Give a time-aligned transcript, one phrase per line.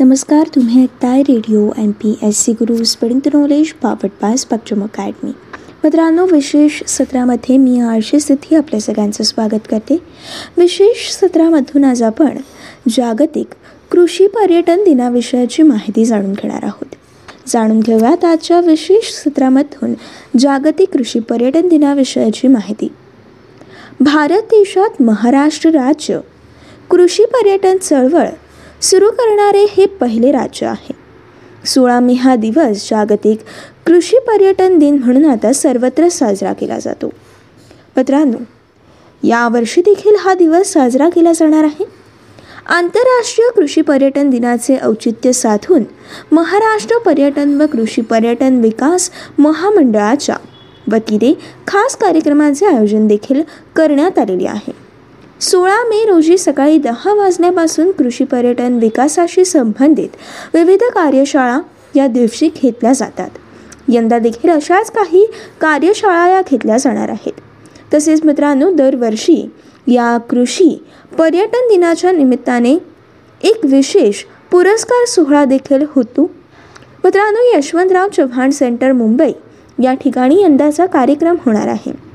[0.00, 4.82] नमस्कार तुम्ही ऐकताय radio M P S C Guru spreading the knowledge powered by Spectrum
[4.82, 5.30] Academy.
[5.84, 9.96] मित्रांनो विशेष सत्रामध्ये मी आळशी स्थिती आपल्या सगळ्यांचं स्वागत करते.
[10.56, 12.38] विशेष सत्रामधून आज आपण
[12.88, 13.46] जागतिक
[13.90, 16.94] कृषी पर्यटन दिनाविषयाची माहिती जाणून घेणार आहोत.
[17.46, 19.94] जाणून घेऊयात आजच्या विशेष सत्रामधून
[20.38, 22.88] जागतिक कृषी पर्यटन दिनाविषयाची माहिती.
[24.00, 26.20] भारत देशात महाराष्ट्र राज्य
[26.90, 28.28] कृषी पर्यटन चळवळ
[28.82, 30.94] सुरू करणारे हे पहिले राज्य आहे.
[31.66, 33.38] सोळा मे हा दिवस जागतिक
[33.86, 37.06] कृषी पर्यटन दिन म्हणून आता सर्वत्र साजरा केला जातो.
[37.96, 38.38] मित्रांनो
[39.22, 41.84] यावर्षी देखील हा दिवस साजरा केला जाणार आहे.
[42.66, 45.84] आंतरराष्ट्रीय कृषी पर्यटन दिनाचे औचित्य साधून
[46.32, 50.36] महाराष्ट्र पर्यटन व कृषी पर्यटन विकास महामंडळाच्या
[50.92, 51.34] वतीने
[51.66, 53.42] खास कार्यक्रमाचे आयोजन देखील
[53.76, 54.85] करण्यात आलेले आहे.
[55.40, 60.08] सोळा मे रोजी सकाळी दहा वाजल्यापासून कृषी पर्यटन विकासाशी संबंधित
[60.54, 61.60] विविध कार्यशाळा
[61.94, 63.28] या दिवशी घेतल्या जातात.
[63.88, 65.26] यंदा देखील अशाच काही
[65.60, 67.32] कार्यशाळा या घेतल्या जाणार आहेत.
[67.94, 69.50] तसेच मित्रांनो दरवर्षी
[69.86, 70.84] या कृषी
[71.18, 72.74] पर्यटन दिनाच्या निमित्ताने
[73.42, 76.30] एक विशेष पुरस्कार सोहळा देखील होतो.
[77.04, 79.32] मित्रांनो यशवंतराव चव्हाण सेंटर मुंबई
[79.82, 82.05] या ठिकाणी यंदाचा कार्यक्रम होणार आहे.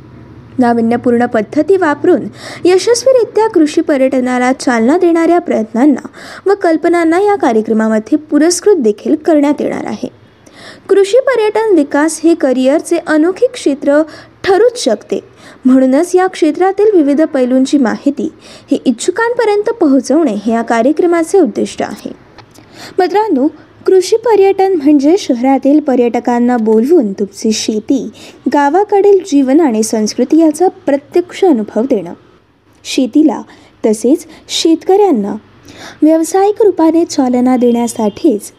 [0.62, 2.22] नाविन्यपूर्ण पद्धती वापरून
[2.66, 6.08] यशस्वीरित्या कृषी पर्यटनाला चालना देणाऱ्या प्रयत्नांना
[6.46, 10.08] व कल्पनांना या कार्यक्रमामध्ये पुरस्कृत देखील करण्यात येणार आहे.
[10.90, 14.02] कृषी पर्यटन विकास हे करिअरचे अनोखे क्षेत्र
[14.44, 15.20] ठरूच शकते.
[15.66, 18.32] म्हणूनच या क्षेत्रातील विविध पैलूंची माहिती
[18.72, 22.12] हे इच्छुकांपर्यंत पोहोचवणे हे या कार्यक्रमाचे उद्दिष्ट आहे.
[23.00, 23.48] मित्रांनो
[23.86, 28.04] कृषी पर्यटन म्हणजे शहरातील पर्यटकांना बोलवून तुमची शेती
[28.54, 32.14] गावाकडील जीवन आणि संस्कृती याचा प्रत्यक्ष अनुभव देणं.
[32.86, 33.42] शेतीला
[33.86, 35.36] तसेच शेतकऱ्यांना
[36.02, 38.52] व्यावसायिक रूपाने चालना देण्यासाठीच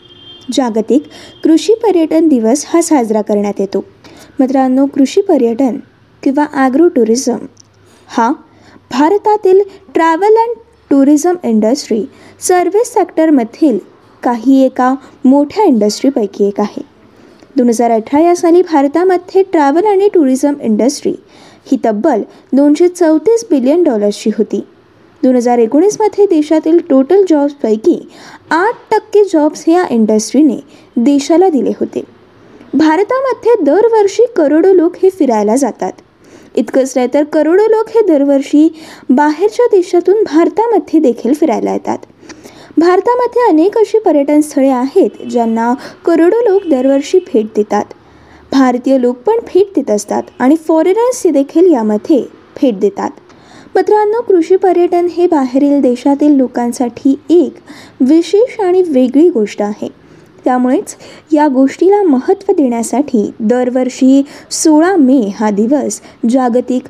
[0.52, 1.02] जागतिक
[1.44, 3.84] कृषी पर्यटन दिवस हा साजरा करण्यात येतो.
[4.40, 5.78] मित्रांनो कृषी पर्यटन
[6.22, 7.46] किंवा ॲग्रो टुरिझम
[8.08, 8.32] हा
[8.90, 9.60] भारतातील
[9.94, 10.58] travel and
[10.90, 12.04] tourism industry
[12.40, 13.78] service सेक्टरमधील
[14.22, 14.94] काही एका
[15.24, 16.82] मोठ्या इंडस्ट्रीपैकी एक आहे.
[17.56, 21.14] दोन हजार अठरा या साली भारतामध्ये ट्रॅव्हल आणि टुरिझम इंडस्ट्री
[21.66, 22.22] ही तब्बल
[22.52, 24.64] दोनशे चौतीस बिलियन डॉलर्सची होती.
[25.22, 27.98] दोन हजार एकोणीसमध्ये देशातील टोटल जॉब्सपैकी
[28.50, 30.56] आठ टक्के जॉब्स या इंडस्ट्रीने
[30.96, 32.02] देशाला दिले होते.
[32.74, 35.92] भारतामध्ये दरवर्षी करोडो लोक हे फिरायला जातात.
[36.56, 38.68] इतकंच नाही तर करोडो लोक हे दरवर्षी
[39.10, 41.98] बाहेरच्या देशातून भारतामध्ये देखील फिरायला येतात.
[42.76, 45.72] भारतामध्ये अनेक अशी पर्यटन स्थळे आहेत ज्यांना
[46.04, 47.84] करोडो लोक दरवर्षी भेट देतात.
[48.52, 52.20] भारतीय लोक पण भेट देत असतात आणि फॉरेनर्स देखील यामध्ये
[52.60, 53.10] भेट देतात.
[53.74, 57.58] मित्रांनो कृषी पर्यटन हे बाहेरील देशातील लोकांसाठी एक
[58.00, 59.88] विशेष आणि वेगळी गोष्ट आहे.
[60.44, 60.96] त्यामुळेच
[61.32, 66.00] या गोष्टीला महत्त्व देण्यासाठी दरवर्षी सोळा मे हा दिवस
[66.30, 66.88] जागतिक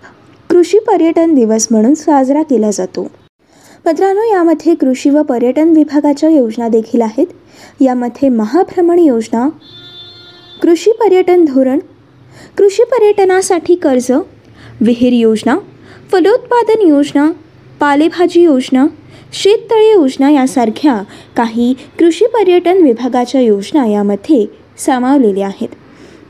[0.51, 3.07] कृषी पर्यटन दिवस म्हणून साजरा केला जातो.
[3.87, 7.27] मित्रांनो यामध्ये कृषी व पर्यटन विभागाच्या योजना देखील आहेत.
[7.81, 9.49] यामध्ये महाभ्रमण योजना
[10.63, 11.79] कृषी पर्यटन धोरण
[12.59, 14.13] कृषी पर्यटनासाठी कर्ज
[14.81, 15.57] विहीर योजना
[16.13, 17.31] फलोत्पादन योजना
[17.81, 18.87] पालेभाजी योजना
[19.33, 21.03] शेततळे योजना यासारख्या
[21.37, 24.47] काही कृषी पर्यटन विभागाच्या योजना यामध्ये
[24.79, 25.69] सामावलेल्या आहेत.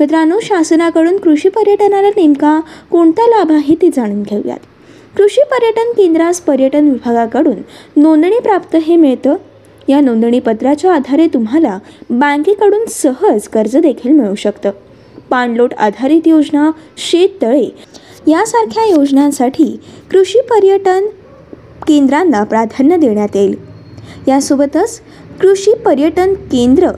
[0.01, 4.59] मित्रांनो शासनाकडून कृषी पर्यटनाला नेमका कोणता लाभ आहे ते जाणून घेऊयात.
[5.17, 7.57] कृषी पर्यटन केंद्रास पर्यटन विभागाकडून
[7.97, 9.35] नोंदणी प्राप्त हे मिळतं.
[9.89, 11.79] या नोंदणीपत्राच्या आधारे तुम्हाला
[12.11, 14.71] बँकेकडून सहज कर्ज देखील मिळू शकतं.
[15.31, 17.65] पाणलोट आधारित योजना शेततळे
[18.27, 19.81] यासारख्या योजनांसाठी
[20.11, 21.05] कृषी पर्यटन
[21.89, 23.55] केंद्रांना प्राधान्य देण्यात येईल.
[24.29, 25.01] यासोबतच
[25.41, 26.91] कृषी पर्यटन केंद्र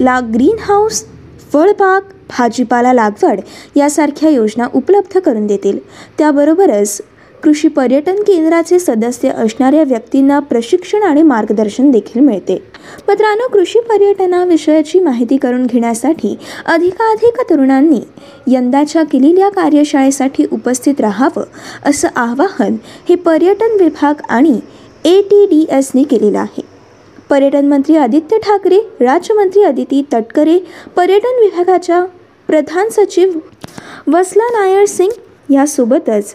[0.00, 1.04] ला ग्रीन हाऊस
[1.52, 2.00] फळबाग
[2.38, 3.40] भाजीपाला लागवड
[3.76, 5.78] यासारख्या योजना उपलब्ध करून देतील.
[6.18, 7.00] त्याबरोबरच
[7.42, 12.54] कृषी पर्यटन केंद्राचे सदस्य असणाऱ्या व्यक्तींना प्रशिक्षण आणि मार्गदर्शन देखील मिळते.
[13.08, 16.36] मित्रांनो कृषी पर्यटनाविषयाची माहिती करून घेण्यासाठी
[16.66, 18.00] अधिकाधिक तरुणांनी
[18.46, 21.44] यंदाच्या केलेल्या कार्यशाळेसाठी उपस्थित राहावं
[21.86, 22.76] असं आवाहन
[23.08, 24.58] हे पर्यटन विभाग आणि
[25.04, 26.62] ए टी डी एसने केलेलं आहे.
[27.30, 30.58] पर्यटन मंत्री आदित्य ठाकरे राज्यमंत्री अदिती तटकरे
[30.96, 32.04] पर्यटन विभागाच्या
[32.48, 33.38] प्रधान सचिव
[34.06, 36.34] वसला नायर सिंग यासोबतच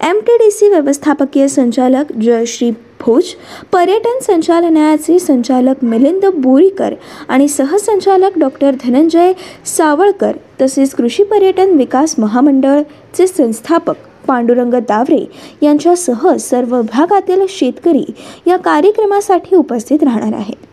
[0.00, 2.70] एम टी डी सी व्यवस्थापकीय संचालक जयश्री
[3.00, 3.24] भोज
[3.72, 6.94] पर्यटन संचालनालयाचे संचालक मिलिंद बोरीकर
[7.28, 9.32] आणि सहसंचालक डॉक्टर धनंजय
[9.64, 10.32] सावळकर
[10.62, 13.94] तसेच कृषी पर्यटन विकास महामंडळचे संस्थापक
[14.26, 15.24] पांडुरंग दावरे
[15.62, 18.04] यांच्यासह सर्व भागातील शेतकरी
[18.46, 20.66] या कार्यक्रमासाठी उपस्थित राहणार आहेत.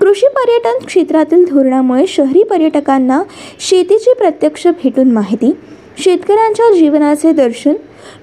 [0.00, 3.22] कृषी पर्यटन क्षेत्रातील धोरणामुळे शहरी पर्यटकांना
[3.60, 5.52] शेतीची प्रत्यक्ष भेटून माहिती
[5.98, 7.72] शेतकऱ्यांच्या जीवनाचे दर्शन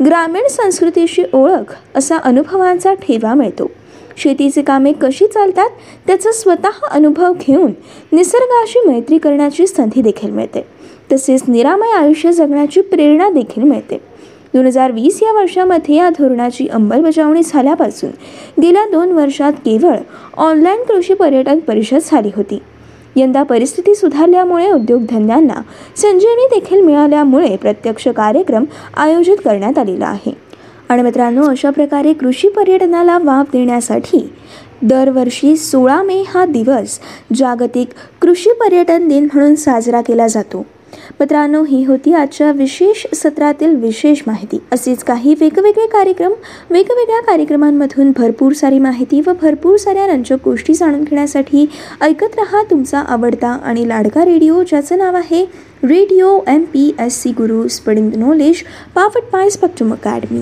[0.05, 3.71] ग्रामीण संस्कृतीशी ओळख असा अनुभवांचा ठेवा मिळतो.
[4.17, 5.69] शेतीची कामे कशी चालतात
[6.07, 7.71] त्याचा स्वतः अनुभव घेऊन
[8.11, 10.65] निसर्गाशी मैत्री करण्याची संधी देखील मिळते.
[11.11, 13.97] तसेच निरामय आयुष्य जगण्याची प्रेरणा देखील मिळते.
[14.53, 18.09] दोन हजार वीस या वर्षामध्ये या धोरणाची अंमलबजावणी झाल्यापासून
[18.61, 19.95] गेल्या दोन वर्षात केवळ
[20.37, 22.59] ऑनलाईन कृषी पर्यटन परिषद झाली होती.
[23.17, 25.61] यंदा परिस्थिती सुधारल्यामुळे उद्योगधंद्यांना
[25.95, 28.65] संजीवनी देखील मिळाल्यामुळे प्रत्यक्ष कार्यक्रम
[28.97, 30.31] आयोजित करण्यात आलेला आहे.
[30.89, 34.33] आणि मित्रांनो अशा प्रकारे कृषी पर्यटनाला वाव देण्यासाठी
[34.81, 36.99] दरवर्षी सोळा मे हा दिवस
[37.35, 37.87] जागतिक
[38.21, 40.65] कृषी पर्यटन दिन म्हणून साजरा केला जातो.
[41.19, 44.57] मित्रांनो ही होती आजच्या विशेष सत्रातील विशेष माहिती.
[44.71, 46.33] असेच काही वेगवेगळे कार्यक्रम
[46.69, 51.65] वेगवेगळ्या कार्यक्रमांमधून भरपूर सारी माहिती व भरपूर साऱ्या रंजक गोष्टी जाणून घेण्यासाठी
[52.01, 55.45] ऐकत रहा तुमचा आवडता आणि लाडका रेडिओ ज्याचं नाव आहे
[55.83, 58.63] radio M P S C Guru spreading knowledge
[58.95, 60.41] powered by Spectrum Academy